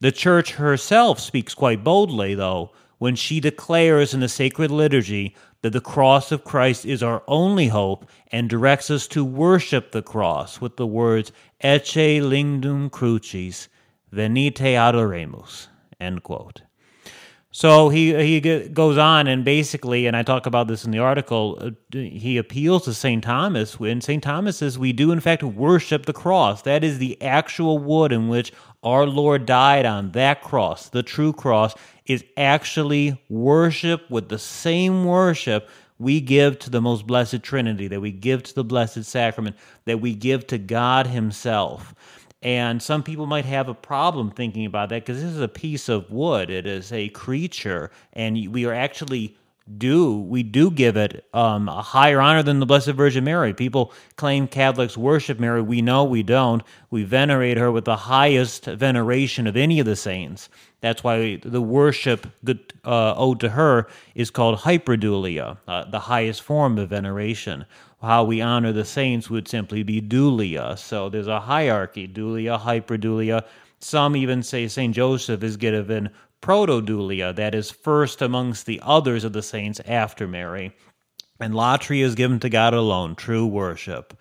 The 0.00 0.12
church 0.12 0.52
herself 0.52 1.20
speaks 1.20 1.54
quite 1.54 1.84
boldly, 1.84 2.34
though, 2.34 2.72
when 2.98 3.14
she 3.14 3.40
declares 3.40 4.12
in 4.12 4.20
the 4.20 4.28
sacred 4.28 4.70
liturgy 4.70 5.34
that 5.62 5.70
the 5.70 5.80
cross 5.80 6.30
of 6.30 6.44
Christ 6.44 6.84
is 6.84 7.02
our 7.02 7.22
only 7.26 7.68
hope 7.68 8.06
and 8.30 8.50
directs 8.50 8.90
us 8.90 9.06
to 9.08 9.24
worship 9.24 9.92
the 9.92 10.02
cross 10.02 10.60
with 10.60 10.76
the 10.76 10.86
words 10.86 11.32
Ecce 11.62 12.20
lignum 12.20 12.90
crucis, 12.90 13.68
venite 14.12 14.58
adoremus. 14.58 15.68
End 15.98 16.22
quote. 16.22 16.63
So 17.56 17.88
he 17.88 18.12
he 18.12 18.40
goes 18.40 18.98
on 18.98 19.28
and 19.28 19.44
basically, 19.44 20.06
and 20.06 20.16
I 20.16 20.24
talk 20.24 20.44
about 20.46 20.66
this 20.66 20.84
in 20.84 20.90
the 20.90 20.98
article. 20.98 21.56
Uh, 21.60 21.70
he 21.92 22.36
appeals 22.36 22.84
to 22.86 22.92
Saint 22.92 23.22
Thomas. 23.22 23.78
When 23.78 24.00
Saint 24.00 24.24
Thomas 24.24 24.56
says, 24.56 24.76
"We 24.76 24.92
do 24.92 25.12
in 25.12 25.20
fact 25.20 25.44
worship 25.44 26.04
the 26.04 26.12
cross. 26.12 26.62
That 26.62 26.82
is 26.82 26.98
the 26.98 27.16
actual 27.22 27.78
wood 27.78 28.10
in 28.10 28.26
which 28.26 28.52
our 28.82 29.06
Lord 29.06 29.46
died 29.46 29.86
on. 29.86 30.10
That 30.10 30.42
cross, 30.42 30.88
the 30.88 31.04
true 31.04 31.32
cross, 31.32 31.76
is 32.06 32.24
actually 32.36 33.22
worship 33.28 34.10
with 34.10 34.30
the 34.30 34.38
same 34.40 35.04
worship 35.04 35.68
we 35.96 36.20
give 36.20 36.58
to 36.58 36.70
the 36.70 36.80
most 36.80 37.06
blessed 37.06 37.44
Trinity, 37.44 37.86
that 37.86 38.00
we 38.00 38.10
give 38.10 38.42
to 38.42 38.54
the 38.56 38.64
Blessed 38.64 39.04
Sacrament, 39.04 39.54
that 39.84 40.00
we 40.00 40.12
give 40.12 40.44
to 40.48 40.58
God 40.58 41.06
Himself." 41.06 41.94
And 42.44 42.82
some 42.82 43.02
people 43.02 43.24
might 43.24 43.46
have 43.46 43.68
a 43.70 43.74
problem 43.74 44.30
thinking 44.30 44.66
about 44.66 44.90
that 44.90 45.06
because 45.06 45.22
this 45.22 45.32
is 45.32 45.40
a 45.40 45.48
piece 45.48 45.88
of 45.88 46.10
wood. 46.10 46.50
It 46.50 46.66
is 46.66 46.92
a 46.92 47.08
creature, 47.08 47.90
and 48.12 48.52
we 48.52 48.66
are 48.66 48.74
actually 48.74 49.34
do 49.78 50.18
we 50.18 50.42
do 50.42 50.70
give 50.70 50.96
it 50.96 51.24
um, 51.32 51.68
a 51.68 51.80
higher 51.80 52.20
honor 52.20 52.42
than 52.42 52.60
the 52.60 52.66
Blessed 52.66 52.90
Virgin 52.90 53.24
Mary. 53.24 53.54
People 53.54 53.92
claim 54.16 54.46
Catholics 54.46 54.96
worship 54.96 55.40
Mary. 55.40 55.62
We 55.62 55.80
know 55.80 56.04
we 56.04 56.22
don't. 56.22 56.62
We 56.90 57.04
venerate 57.04 57.56
her 57.56 57.72
with 57.72 57.86
the 57.86 57.96
highest 57.96 58.66
veneration 58.66 59.46
of 59.46 59.56
any 59.56 59.80
of 59.80 59.86
the 59.86 59.96
saints. 59.96 60.50
That's 60.80 61.02
why 61.02 61.40
the 61.42 61.62
worship 61.62 62.26
uh, 62.84 63.14
owed 63.16 63.40
to 63.40 63.48
her 63.48 63.86
is 64.14 64.30
called 64.30 64.58
hyperdulia, 64.58 65.56
uh, 65.66 65.84
the 65.84 66.00
highest 66.00 66.42
form 66.42 66.76
of 66.78 66.90
veneration 66.90 67.64
how 68.04 68.24
we 68.24 68.40
honor 68.40 68.72
the 68.72 68.84
saints 68.84 69.30
would 69.30 69.48
simply 69.48 69.82
be 69.82 70.00
dulia. 70.00 70.78
So 70.78 71.08
there's 71.08 71.26
a 71.26 71.40
hierarchy 71.40 72.06
dulia, 72.06 72.60
hyperdulia. 72.60 73.44
Some 73.78 74.16
even 74.16 74.42
say 74.42 74.68
St. 74.68 74.94
Joseph 74.94 75.42
is 75.42 75.56
given 75.56 76.10
protodulia, 76.44 77.34
that 77.34 77.54
is 77.54 77.70
first 77.70 78.20
amongst 78.20 78.66
the 78.66 78.78
others 78.82 79.24
of 79.24 79.32
the 79.32 79.42
saints 79.42 79.80
after 79.86 80.28
Mary. 80.28 80.76
And 81.40 81.54
latria 81.54 82.04
is 82.04 82.14
given 82.14 82.38
to 82.40 82.50
God 82.50 82.74
alone, 82.74 83.16
true 83.16 83.46
worship. 83.46 84.12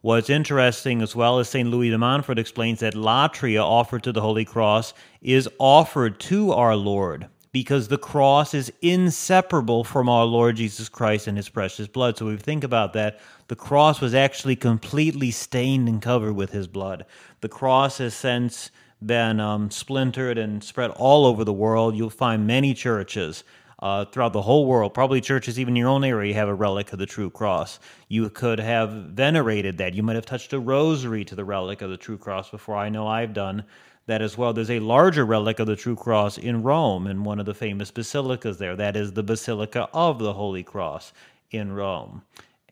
What's 0.00 0.28
interesting 0.28 1.00
as 1.00 1.14
well 1.14 1.38
as 1.38 1.48
St. 1.48 1.70
Louis 1.70 1.90
de 1.90 1.98
Montfort 1.98 2.40
explains 2.40 2.80
that 2.80 2.94
latria 2.94 3.62
offered 3.62 4.02
to 4.02 4.12
the 4.12 4.20
Holy 4.20 4.44
Cross 4.44 4.94
is 5.22 5.48
offered 5.60 6.18
to 6.20 6.50
our 6.50 6.74
Lord 6.74 7.28
because 7.52 7.86
the 7.86 7.98
cross 7.98 8.52
is 8.52 8.72
inseparable 8.82 9.84
from 9.84 10.08
our 10.08 10.24
Lord 10.24 10.56
Jesus 10.56 10.88
Christ 10.88 11.28
and 11.28 11.36
his 11.36 11.48
precious 11.48 11.86
blood. 11.86 12.16
So, 12.16 12.28
if 12.28 12.38
we 12.38 12.42
think 12.42 12.64
about 12.64 12.94
that, 12.94 13.20
the 13.46 13.56
cross 13.56 14.00
was 14.00 14.14
actually 14.14 14.56
completely 14.56 15.30
stained 15.30 15.88
and 15.88 16.02
covered 16.02 16.34
with 16.34 16.50
his 16.50 16.66
blood. 16.66 17.06
The 17.42 17.48
cross 17.48 17.98
has 17.98 18.14
since 18.14 18.70
been 19.04 19.40
um, 19.40 19.70
splintered 19.70 20.38
and 20.38 20.62
spread 20.62 20.90
all 20.90 21.26
over 21.26 21.44
the 21.44 21.52
world. 21.52 21.96
You'll 21.96 22.10
find 22.10 22.46
many 22.46 22.74
churches. 22.74 23.44
Uh, 23.82 24.04
throughout 24.04 24.34
the 24.34 24.42
whole 24.42 24.66
world, 24.66 24.92
probably 24.92 25.22
churches 25.22 25.58
even 25.58 25.72
in 25.72 25.76
your 25.76 25.88
own 25.88 26.04
area 26.04 26.34
have 26.34 26.48
a 26.50 26.54
relic 26.54 26.92
of 26.92 26.98
the 26.98 27.06
true 27.06 27.30
cross. 27.30 27.80
You 28.08 28.28
could 28.28 28.60
have 28.60 28.90
venerated 28.90 29.78
that. 29.78 29.94
You 29.94 30.02
might 30.02 30.16
have 30.16 30.26
touched 30.26 30.52
a 30.52 30.60
rosary 30.60 31.24
to 31.24 31.34
the 31.34 31.46
relic 31.46 31.80
of 31.80 31.88
the 31.88 31.96
true 31.96 32.18
cross 32.18 32.50
before. 32.50 32.76
I 32.76 32.90
know 32.90 33.06
I've 33.06 33.32
done 33.32 33.64
that 34.10 34.22
as 34.22 34.36
well. 34.36 34.52
There's 34.52 34.70
a 34.70 34.80
larger 34.80 35.24
relic 35.24 35.60
of 35.60 35.66
the 35.66 35.76
True 35.76 35.96
Cross 35.96 36.36
in 36.38 36.62
Rome, 36.62 37.06
in 37.06 37.24
one 37.24 37.38
of 37.38 37.46
the 37.46 37.54
famous 37.54 37.90
basilicas 37.90 38.58
there. 38.58 38.76
That 38.76 38.96
is 38.96 39.12
the 39.12 39.22
Basilica 39.22 39.88
of 39.94 40.18
the 40.18 40.32
Holy 40.32 40.62
Cross 40.62 41.12
in 41.50 41.72
Rome. 41.72 42.22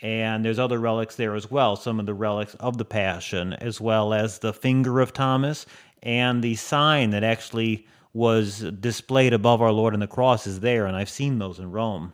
And 0.00 0.44
there's 0.44 0.58
other 0.58 0.78
relics 0.78 1.16
there 1.16 1.34
as 1.34 1.50
well, 1.50 1.74
some 1.74 1.98
of 1.98 2.06
the 2.06 2.14
relics 2.14 2.54
of 2.54 2.76
the 2.76 2.84
Passion, 2.84 3.52
as 3.54 3.80
well 3.80 4.14
as 4.14 4.38
the 4.38 4.52
finger 4.52 5.00
of 5.00 5.12
Thomas 5.12 5.66
and 6.02 6.42
the 6.42 6.54
sign 6.54 7.10
that 7.10 7.24
actually 7.24 7.86
was 8.12 8.60
displayed 8.80 9.32
above 9.32 9.62
our 9.62 9.72
Lord 9.72 9.94
on 9.94 10.00
the 10.00 10.06
cross 10.06 10.46
is 10.46 10.60
there, 10.60 10.86
and 10.86 10.96
I've 10.96 11.10
seen 11.10 11.38
those 11.38 11.58
in 11.58 11.70
Rome, 11.70 12.12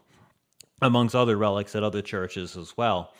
amongst 0.82 1.14
other 1.14 1.36
relics 1.36 1.74
at 1.74 1.82
other 1.82 2.02
churches 2.02 2.56
as 2.56 2.76
well. 2.76 3.14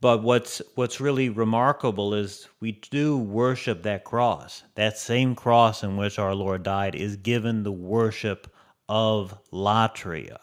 But 0.00 0.22
what's 0.22 0.62
what's 0.76 1.00
really 1.00 1.28
remarkable 1.28 2.14
is 2.14 2.48
we 2.60 2.72
do 2.90 3.18
worship 3.18 3.82
that 3.82 4.04
cross. 4.04 4.62
That 4.74 4.96
same 4.96 5.34
cross 5.34 5.82
in 5.82 5.96
which 5.96 6.18
our 6.18 6.34
Lord 6.34 6.62
died 6.62 6.94
is 6.94 7.16
given 7.16 7.62
the 7.62 7.72
worship 7.72 8.50
of 8.88 9.38
latria. 9.52 10.38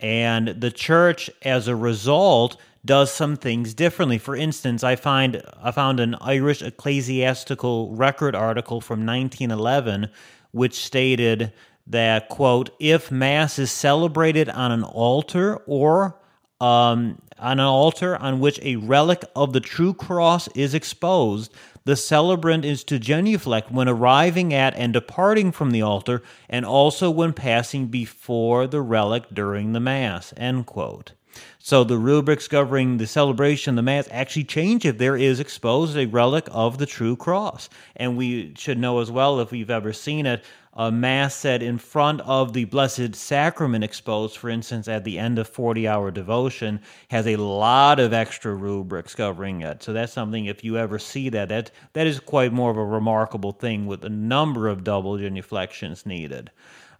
And 0.00 0.48
the 0.48 0.72
church 0.72 1.30
as 1.42 1.68
a 1.68 1.76
result 1.76 2.56
does 2.84 3.12
some 3.12 3.36
things 3.36 3.74
differently. 3.74 4.18
For 4.18 4.36
instance, 4.36 4.84
I 4.84 4.96
find 4.96 5.42
I 5.62 5.70
found 5.70 6.00
an 6.00 6.16
Irish 6.20 6.62
ecclesiastical 6.62 7.94
record 7.94 8.34
article 8.34 8.80
from 8.80 9.06
1911 9.06 10.10
which 10.52 10.84
stated 10.84 11.52
that 11.86 12.28
quote 12.28 12.70
if 12.78 13.10
mass 13.10 13.58
is 13.58 13.72
celebrated 13.72 14.48
on 14.48 14.70
an 14.70 14.84
altar 14.84 15.56
or 15.66 16.16
um, 16.60 17.20
on 17.38 17.58
an 17.58 17.60
altar 17.60 18.16
on 18.16 18.40
which 18.40 18.60
a 18.62 18.76
relic 18.76 19.24
of 19.34 19.52
the 19.52 19.60
true 19.60 19.92
cross 19.92 20.48
is 20.54 20.74
exposed, 20.74 21.52
the 21.84 21.96
celebrant 21.96 22.64
is 22.64 22.82
to 22.84 22.98
genuflect 22.98 23.70
when 23.70 23.88
arriving 23.88 24.54
at 24.54 24.74
and 24.74 24.92
departing 24.92 25.52
from 25.52 25.70
the 25.70 25.82
altar, 25.82 26.22
and 26.48 26.64
also 26.64 27.10
when 27.10 27.32
passing 27.32 27.88
before 27.88 28.66
the 28.66 28.80
relic 28.80 29.24
during 29.32 29.72
the 29.72 29.80
Mass. 29.80 30.32
End 30.36 30.66
quote. 30.66 31.12
So 31.58 31.82
the 31.82 31.98
rubrics 31.98 32.46
governing 32.46 32.98
the 32.98 33.06
celebration 33.06 33.70
of 33.72 33.76
the 33.76 33.82
Mass 33.82 34.08
actually 34.10 34.44
change 34.44 34.84
if 34.84 34.98
there 34.98 35.16
is 35.16 35.40
exposed 35.40 35.96
a 35.96 36.06
relic 36.06 36.46
of 36.50 36.78
the 36.78 36.86
true 36.86 37.16
cross. 37.16 37.68
And 37.96 38.16
we 38.16 38.54
should 38.56 38.78
know 38.78 39.00
as 39.00 39.10
well, 39.10 39.40
if 39.40 39.50
we've 39.50 39.70
ever 39.70 39.92
seen 39.92 40.26
it, 40.26 40.44
a 40.74 40.90
mass 40.90 41.34
said 41.34 41.62
in 41.62 41.78
front 41.78 42.20
of 42.22 42.52
the 42.52 42.64
Blessed 42.64 43.14
Sacrament 43.14 43.84
exposed, 43.84 44.36
for 44.36 44.50
instance, 44.50 44.88
at 44.88 45.04
the 45.04 45.18
end 45.18 45.38
of 45.38 45.48
40 45.48 45.86
hour 45.86 46.10
devotion, 46.10 46.80
has 47.10 47.26
a 47.26 47.36
lot 47.36 48.00
of 48.00 48.12
extra 48.12 48.54
rubrics 48.54 49.14
covering 49.14 49.62
it. 49.62 49.82
So 49.82 49.92
that's 49.92 50.12
something, 50.12 50.46
if 50.46 50.64
you 50.64 50.76
ever 50.76 50.98
see 50.98 51.28
that, 51.30 51.48
that, 51.48 51.70
that 51.92 52.06
is 52.06 52.18
quite 52.18 52.52
more 52.52 52.70
of 52.70 52.76
a 52.76 52.84
remarkable 52.84 53.52
thing 53.52 53.86
with 53.86 54.04
a 54.04 54.10
number 54.10 54.68
of 54.68 54.84
double 54.84 55.16
genuflections 55.16 56.04
needed. 56.06 56.50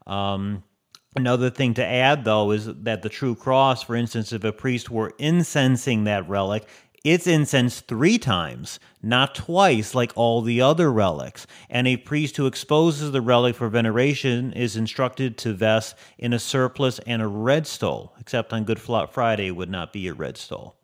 Um, 0.07 0.63
Another 1.17 1.49
thing 1.49 1.75
to 1.75 1.87
add, 1.87 2.25
though, 2.25 2.51
is 2.51 2.67
that 2.67 3.03
the 3.03 3.09
true 3.09 3.37
cross, 3.37 3.85
for 3.85 3.95
instance, 3.95 4.33
if 4.33 4.43
a 4.43 4.53
priest 4.53 4.91
were 4.91 5.15
incensing 5.19 6.05
that 6.05 6.29
relic, 6.29 6.67
it's 7.05 7.27
incensed 7.27 7.87
three 7.87 8.17
times, 8.17 8.81
not 9.03 9.35
twice 9.35 9.95
like 9.95 10.13
all 10.17 10.41
the 10.41 10.63
other 10.63 10.91
relics. 10.91 11.47
And 11.69 11.87
a 11.87 11.99
priest 11.99 12.39
who 12.39 12.47
exposes 12.47 13.13
the 13.13 13.21
relic 13.21 13.57
for 13.57 13.69
veneration 13.69 14.55
is 14.55 14.75
instructed 14.75 15.37
to 15.39 15.53
vest 15.53 15.97
in 16.17 16.33
a 16.33 16.39
surplice 16.39 16.99
and 17.01 17.21
a 17.21 17.27
red 17.27 17.67
stole, 17.67 18.15
except 18.19 18.55
on 18.55 18.65
Good 18.65 18.81
Friday 18.81 19.51
would 19.51 19.69
not 19.69 19.93
be 19.93 20.09
a 20.09 20.15
red 20.15 20.39
stole. 20.39 20.77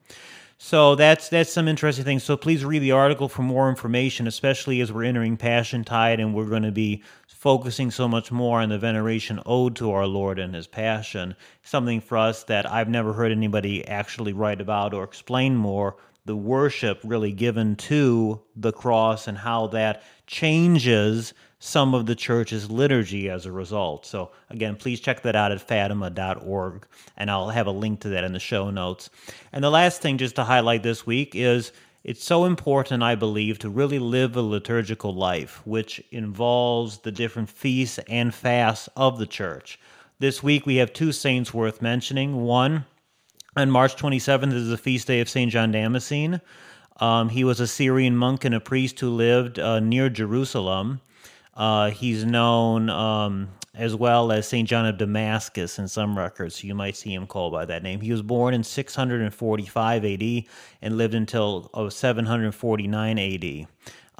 So 0.62 0.95
that's 0.95 1.31
that's 1.31 1.50
some 1.50 1.69
interesting 1.69 2.05
things. 2.05 2.23
So 2.23 2.37
please 2.37 2.67
read 2.67 2.81
the 2.81 2.93
article 2.93 3.31
for 3.31 3.41
more 3.41 3.71
information, 3.71 4.27
especially 4.27 4.83
as 4.83 4.93
we're 4.93 5.05
entering 5.05 5.39
Passion 5.39 5.85
Tide 5.85 6.21
and 6.21 6.35
we're 6.35 6.50
going 6.50 6.65
to 6.65 6.71
be 6.71 7.03
focusing 7.27 7.91
so 7.91 8.07
much 8.07 8.31
more 8.31 8.61
on 8.61 8.69
the 8.69 8.79
veneration 8.79 9.41
owed 9.47 9.75
to 9.77 9.91
our 9.91 10.07
Lord 10.07 10.39
and 10.39 10.55
His 10.55 10.67
Passion. 10.67 11.35
Something 11.62 12.03
for 12.03 12.19
us 12.19 12.43
that 12.45 12.71
I've 12.71 12.91
never 12.91 13.15
heard 13.15 13.33
anybody 13.33 13.89
actually 13.89 14.35
write 14.35 14.61
about 14.61 14.93
or 14.93 15.03
explain 15.03 15.57
more 15.57 15.97
the 16.25 16.37
worship 16.37 17.00
really 17.03 17.33
given 17.33 17.77
to 17.77 18.41
the 18.57 18.73
cross 18.73 19.27
and 19.27 19.39
how 19.39 19.67
that 19.69 20.03
changes 20.27 21.35
some 21.59 21.95
of 21.95 22.07
the 22.07 22.15
church's 22.15 22.71
liturgy 22.71 23.29
as 23.29 23.45
a 23.47 23.53
result. 23.53 24.07
So, 24.07 24.31
again, 24.49 24.77
please 24.77 25.00
check 25.00 25.23
that 25.23 25.37
out 25.37 25.53
at 25.53 25.61
fatima.org, 25.61 26.87
and 27.17 27.31
I'll 27.31 27.50
have 27.50 27.67
a 27.67 27.73
link 27.73 28.00
to 28.00 28.09
that 28.11 28.25
in 28.25 28.33
the 28.33 28.41
show 28.41 28.71
notes. 28.71 29.11
And 29.53 29.62
the 29.62 29.71
last 29.71 30.00
thing, 30.00 30.17
just 30.19 30.37
to 30.37 30.45
highlight 30.45 30.83
this 30.83 31.07
week, 31.07 31.35
is 31.35 31.73
it's 32.03 32.25
so 32.25 32.47
important, 32.47 33.03
I 33.03 33.15
believe, 33.15 33.59
to 33.59 33.69
really 33.69 33.99
live 33.99 34.35
a 34.35 34.41
liturgical 34.41 35.15
life, 35.15 35.61
which 35.67 36.03
involves 36.11 36.99
the 36.99 37.12
different 37.12 37.50
feasts 37.50 37.99
and 38.09 38.35
fasts 38.35 38.89
of 38.97 39.19
the 39.19 39.27
church. 39.27 39.79
This 40.19 40.43
week 40.43 40.65
we 40.65 40.77
have 40.77 40.95
two 40.95 41.12
saints 41.12 41.53
worth 41.53 41.83
mentioning. 41.83 42.43
One, 42.43 42.87
on 43.57 43.71
March 43.71 43.97
27th 43.97 44.52
is 44.52 44.69
the 44.69 44.78
feast 44.78 45.07
day 45.07 45.21
of 45.21 45.28
St. 45.28 45.50
John 45.50 45.73
Damascene. 45.73 46.40
Um, 46.99 47.28
he 47.28 47.45
was 47.45 47.61
a 47.61 47.66
Syrian 47.66 48.16
monk 48.16 48.45
and 48.45 48.54
a 48.54 48.61
priest 48.61 49.00
who 49.00 49.11
lived 49.11 49.59
uh, 49.59 49.80
near 49.80 50.09
Jerusalem. 50.09 51.00
Uh, 51.54 51.90
he's 51.90 52.25
known 52.25 52.90
um, 52.90 53.49
as 53.75 53.95
well 53.95 54.30
as 54.30 54.47
St. 54.47 54.69
John 54.69 54.87
of 54.87 54.99
Damascus 54.99 55.78
in 55.78 55.88
some 55.88 56.16
records. 56.16 56.57
So 56.57 56.66
you 56.66 56.75
might 56.75 56.97
see 56.97 57.12
him 57.12 57.26
called 57.26 57.52
by 57.52 57.64
that 57.64 57.83
name. 57.83 58.00
He 58.00 58.12
was 58.12 58.23
born 58.23 58.54
in 58.54 58.62
645 58.62 60.04
AD 60.04 60.45
and 60.83 60.99
lived 60.99 61.14
until 61.14 61.71
uh, 61.75 61.90
749 61.90 63.19
AD. 63.19 63.66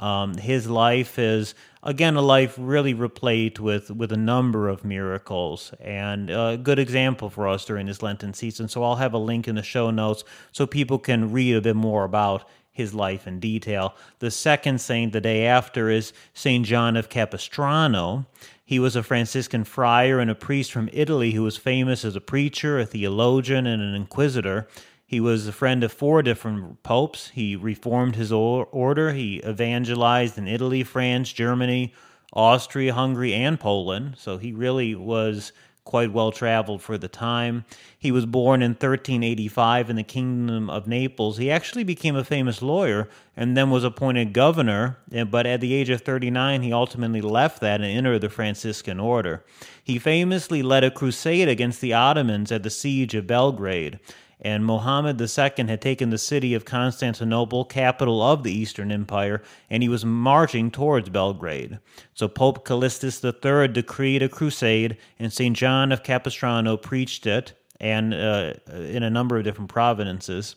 Um, 0.00 0.35
his 0.35 0.66
life 0.66 1.19
is 1.19 1.54
again 1.83 2.16
a 2.16 2.23
life 2.23 2.54
really 2.59 2.95
replete 2.95 3.61
with 3.61 3.90
with 3.90 4.11
a 4.11 4.16
number 4.16 4.69
of 4.69 4.83
miracles 4.83 5.73
and 5.78 6.30
a 6.30 6.59
good 6.61 6.78
example 6.78 7.28
for 7.28 7.47
us 7.47 7.66
during 7.66 7.87
this 7.87 8.02
Lenten 8.02 8.33
season. 8.33 8.66
So 8.66 8.83
I'll 8.83 8.97
have 8.97 9.12
a 9.12 9.19
link 9.19 9.47
in 9.47 9.57
the 9.57 9.62
show 9.62 9.90
notes 9.90 10.25
so 10.52 10.66
people 10.66 10.99
can 10.99 11.30
read 11.30 11.54
a 11.54 11.61
bit 11.61 11.76
more 11.76 12.04
about 12.04 12.49
his 12.73 12.95
life 12.95 13.26
in 13.26 13.40
detail. 13.40 13.95
The 14.21 14.30
second 14.30 14.80
saint 14.80 15.12
the 15.12 15.21
day 15.21 15.45
after 15.45 15.90
is 15.90 16.14
Saint 16.33 16.64
John 16.64 16.97
of 16.97 17.11
Capistrano. 17.11 18.25
He 18.64 18.78
was 18.78 18.97
a 18.97 19.02
Franciscan 19.02 19.64
friar 19.64 20.19
and 20.21 20.30
a 20.30 20.35
priest 20.35 20.73
from 20.73 20.88
Italy 20.92 21.33
who 21.33 21.42
was 21.42 21.57
famous 21.57 22.04
as 22.04 22.16
a 22.16 22.21
preacher, 22.21 22.78
a 22.78 22.87
theologian, 22.87 23.66
and 23.66 23.83
an 23.83 23.95
inquisitor. 23.95 24.69
He 25.11 25.19
was 25.19 25.49
a 25.49 25.52
friend 25.52 25.83
of 25.83 25.93
four 25.93 26.23
different 26.23 26.85
popes. 26.85 27.31
He 27.31 27.57
reformed 27.57 28.14
his 28.14 28.31
order. 28.31 29.12
He 29.12 29.43
evangelized 29.45 30.38
in 30.38 30.47
Italy, 30.47 30.85
France, 30.85 31.33
Germany, 31.33 31.93
Austria, 32.33 32.95
Hungary, 32.95 33.35
and 33.35 33.59
Poland. 33.59 34.14
So 34.19 34.38
he 34.38 34.52
really 34.52 34.95
was 34.95 35.50
quite 35.83 36.12
well 36.12 36.31
traveled 36.31 36.81
for 36.81 36.97
the 36.97 37.09
time. 37.09 37.64
He 37.99 38.12
was 38.12 38.25
born 38.25 38.62
in 38.62 38.71
1385 38.71 39.90
in 39.90 39.97
the 39.97 40.05
Kingdom 40.05 40.71
of 40.71 40.87
Naples. 40.87 41.38
He 41.38 41.50
actually 41.50 41.83
became 41.83 42.14
a 42.14 42.23
famous 42.23 42.62
lawyer 42.62 43.09
and 43.37 43.57
then 43.57 43.69
was 43.69 43.83
appointed 43.83 44.33
governor, 44.33 44.99
but 45.29 45.45
at 45.45 45.61
the 45.61 45.75
age 45.75 45.90
of 45.90 46.02
39, 46.02 46.62
he 46.62 46.73
ultimately 46.73 47.21
left 47.21 47.61
that 47.62 47.81
and 47.81 47.90
entered 47.90 48.21
the 48.21 48.31
Franciscan 48.31 49.00
order. 49.00 49.45
He 49.83 49.99
famously 49.99 50.62
led 50.62 50.85
a 50.85 50.90
crusade 50.93 51.49
against 51.49 51.81
the 51.81 51.95
Ottomans 51.95 52.52
at 52.52 52.62
the 52.62 52.71
siege 52.71 53.17
of 53.17 53.26
Belgrade 53.26 53.99
and 54.40 54.64
Mohammed 54.64 55.20
II 55.20 55.66
had 55.66 55.80
taken 55.80 56.11
the 56.11 56.18
city 56.18 56.54
of 56.54 56.64
Constantinople, 56.64 57.64
capital 57.64 58.23
of 58.23 58.42
the 58.42 58.52
Eastern 58.52 58.90
Empire, 58.90 59.42
and 59.68 59.82
he 59.82 59.88
was 59.88 60.04
marching 60.04 60.70
towards 60.70 61.11
Belgrade. 61.11 61.78
So 62.14 62.26
Pope 62.26 62.64
Callistus 62.64 63.23
III 63.23 63.68
decreed 63.68 64.23
a 64.23 64.28
crusade, 64.28 64.97
and 65.18 65.32
St. 65.32 65.56
John 65.56 65.92
of 65.92 66.02
Capistrano 66.02 66.76
preached 66.76 67.26
it, 67.26 67.52
and 67.80 68.14
uh, 68.14 68.54
in 68.73 69.02
a 69.02 69.11
number 69.11 69.37
of 69.37 69.44
different 69.44 69.70
provinces. 69.70 70.56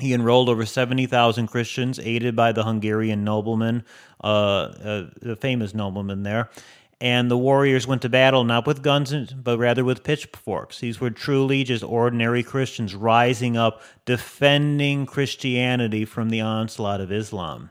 He 0.00 0.14
enrolled 0.14 0.48
over 0.48 0.64
70,000 0.64 1.48
Christians, 1.48 1.98
aided 1.98 2.36
by 2.36 2.52
the 2.52 2.62
Hungarian 2.62 3.24
nobleman, 3.24 3.84
uh, 4.22 4.26
uh, 4.26 5.10
the 5.20 5.34
famous 5.34 5.74
nobleman 5.74 6.22
there 6.22 6.50
and 7.00 7.30
the 7.30 7.38
warriors 7.38 7.86
went 7.86 8.02
to 8.02 8.08
battle 8.08 8.44
not 8.44 8.66
with 8.66 8.82
guns 8.82 9.12
but 9.32 9.58
rather 9.58 9.84
with 9.84 10.02
pitchforks. 10.02 10.80
These 10.80 11.00
were 11.00 11.10
truly 11.10 11.64
just 11.64 11.84
ordinary 11.84 12.42
Christians 12.42 12.94
rising 12.94 13.56
up, 13.56 13.82
defending 14.04 15.06
Christianity 15.06 16.04
from 16.04 16.30
the 16.30 16.40
onslaught 16.40 17.00
of 17.00 17.12
Islam. 17.12 17.70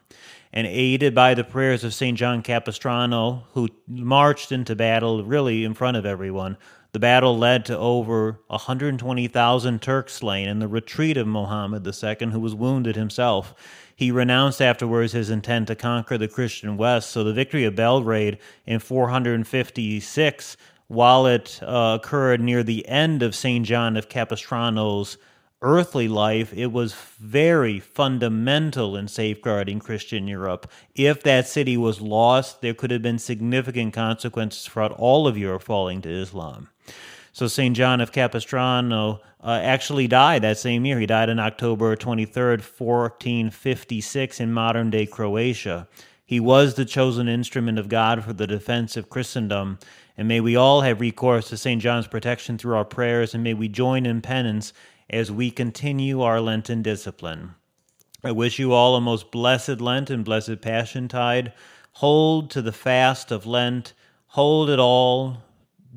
And 0.53 0.65
aided 0.65 1.13
by 1.13 1.33
the 1.33 1.43
prayers 1.43 1.83
of 1.83 1.93
St. 1.93 2.17
John 2.17 2.41
Capistrano, 2.41 3.43
who 3.51 3.67
marched 3.87 4.51
into 4.51 4.75
battle 4.75 5.23
really 5.23 5.65
in 5.65 5.73
front 5.73 5.97
of 5.97 6.05
everyone, 6.05 6.57
the 6.93 6.99
battle 6.99 7.37
led 7.37 7.65
to 7.65 7.77
over 7.77 8.39
120,000 8.47 9.81
Turks 9.81 10.13
slain 10.13 10.47
and 10.47 10.61
the 10.61 10.67
retreat 10.67 11.17
of 11.17 11.27
Mohammed 11.27 11.85
II, 11.85 12.29
who 12.31 12.39
was 12.39 12.55
wounded 12.55 12.95
himself. 12.95 13.53
He 13.97 14.11
renounced 14.11 14.61
afterwards 14.61 15.13
his 15.13 15.31
intent 15.31 15.67
to 15.67 15.75
conquer 15.75 16.19
the 16.19 16.27
Christian 16.27 16.77
West. 16.77 17.09
So 17.09 17.23
the 17.23 17.33
victory 17.33 17.63
of 17.63 17.75
Belgrade 17.75 18.37
in 18.67 18.77
456, 18.77 20.55
while 20.87 21.25
it 21.25 21.59
uh, 21.63 21.97
occurred 21.99 22.39
near 22.39 22.61
the 22.61 22.87
end 22.87 23.23
of 23.23 23.33
St. 23.33 23.65
John 23.65 23.97
of 23.97 24.07
Capistrano's 24.07 25.17
earthly 25.63 26.07
life, 26.07 26.53
it 26.53 26.71
was 26.71 26.93
very 26.93 27.79
fundamental 27.79 28.95
in 28.95 29.07
safeguarding 29.07 29.79
Christian 29.79 30.27
Europe. 30.27 30.69
If 30.93 31.23
that 31.23 31.47
city 31.47 31.75
was 31.75 31.99
lost, 31.99 32.61
there 32.61 32.75
could 32.75 32.91
have 32.91 33.01
been 33.01 33.17
significant 33.17 33.95
consequences 33.95 34.67
for 34.67 34.85
all 34.85 35.27
of 35.27 35.39
Europe 35.39 35.63
falling 35.63 36.03
to 36.03 36.09
Islam. 36.09 36.69
So 37.37 37.45
St. 37.45 37.75
John 37.75 38.01
of 38.01 38.11
Capistrano 38.11 39.21
uh, 39.43 39.59
actually 39.61 40.07
died 40.07 40.41
that 40.41 40.57
same 40.57 40.87
year. 40.87 40.99
He 40.99 41.05
died 41.05 41.29
on 41.29 41.37
October 41.37 41.95
23rd, 41.95 42.63
1456, 42.63 44.39
in 44.39 44.51
modern 44.51 44.89
day 44.89 45.05
Croatia. 45.05 45.87
He 46.25 46.39
was 46.39 46.73
the 46.73 46.83
chosen 46.83 47.27
instrument 47.27 47.77
of 47.77 47.89
God 47.89 48.23
for 48.23 48.33
the 48.33 48.47
defense 48.47 48.97
of 48.97 49.11
Christendom. 49.11 49.77
And 50.17 50.27
may 50.27 50.39
we 50.39 50.55
all 50.55 50.81
have 50.81 50.99
recourse 50.99 51.49
to 51.49 51.57
St. 51.57 51.79
John's 51.79 52.07
protection 52.07 52.57
through 52.57 52.75
our 52.75 52.83
prayers, 52.83 53.35
and 53.35 53.43
may 53.43 53.53
we 53.53 53.67
join 53.67 54.07
in 54.07 54.21
penance 54.21 54.73
as 55.07 55.31
we 55.31 55.51
continue 55.51 56.23
our 56.23 56.41
Lenten 56.41 56.81
discipline. 56.81 57.53
I 58.23 58.31
wish 58.31 58.57
you 58.57 58.73
all 58.73 58.95
a 58.95 58.99
most 58.99 59.29
blessed 59.29 59.79
Lent 59.79 60.09
and 60.09 60.25
blessed 60.25 60.59
Passion 60.59 61.07
Tide. 61.07 61.53
Hold 61.91 62.49
to 62.49 62.63
the 62.63 62.71
fast 62.71 63.31
of 63.31 63.45
Lent. 63.45 63.93
Hold 64.29 64.71
it 64.71 64.79
all 64.79 65.43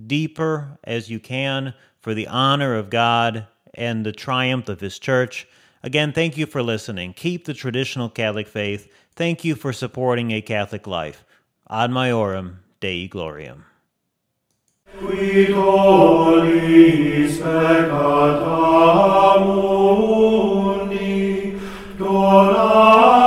deeper 0.06 0.78
as 0.84 1.10
you 1.10 1.20
can 1.20 1.74
for 1.98 2.14
the 2.14 2.26
honor 2.26 2.76
of 2.76 2.90
God 2.90 3.46
and 3.74 4.04
the 4.04 4.12
triumph 4.12 4.68
of 4.68 4.80
His 4.80 4.98
church. 4.98 5.46
Again, 5.82 6.12
thank 6.12 6.36
you 6.36 6.46
for 6.46 6.62
listening. 6.62 7.14
Keep 7.14 7.44
the 7.44 7.54
traditional 7.54 8.08
Catholic 8.08 8.48
faith. 8.48 8.88
Thank 9.14 9.44
you 9.44 9.54
for 9.54 9.72
supporting 9.72 10.30
a 10.30 10.40
Catholic 10.40 10.86
life. 10.86 11.24
Ad 11.70 11.90
Maiorem 11.90 12.56
Dei 12.80 13.08
Gloriam. 13.08 13.64
Peccata 17.40 19.40
mundi, 19.44 21.58
donat 21.96 23.19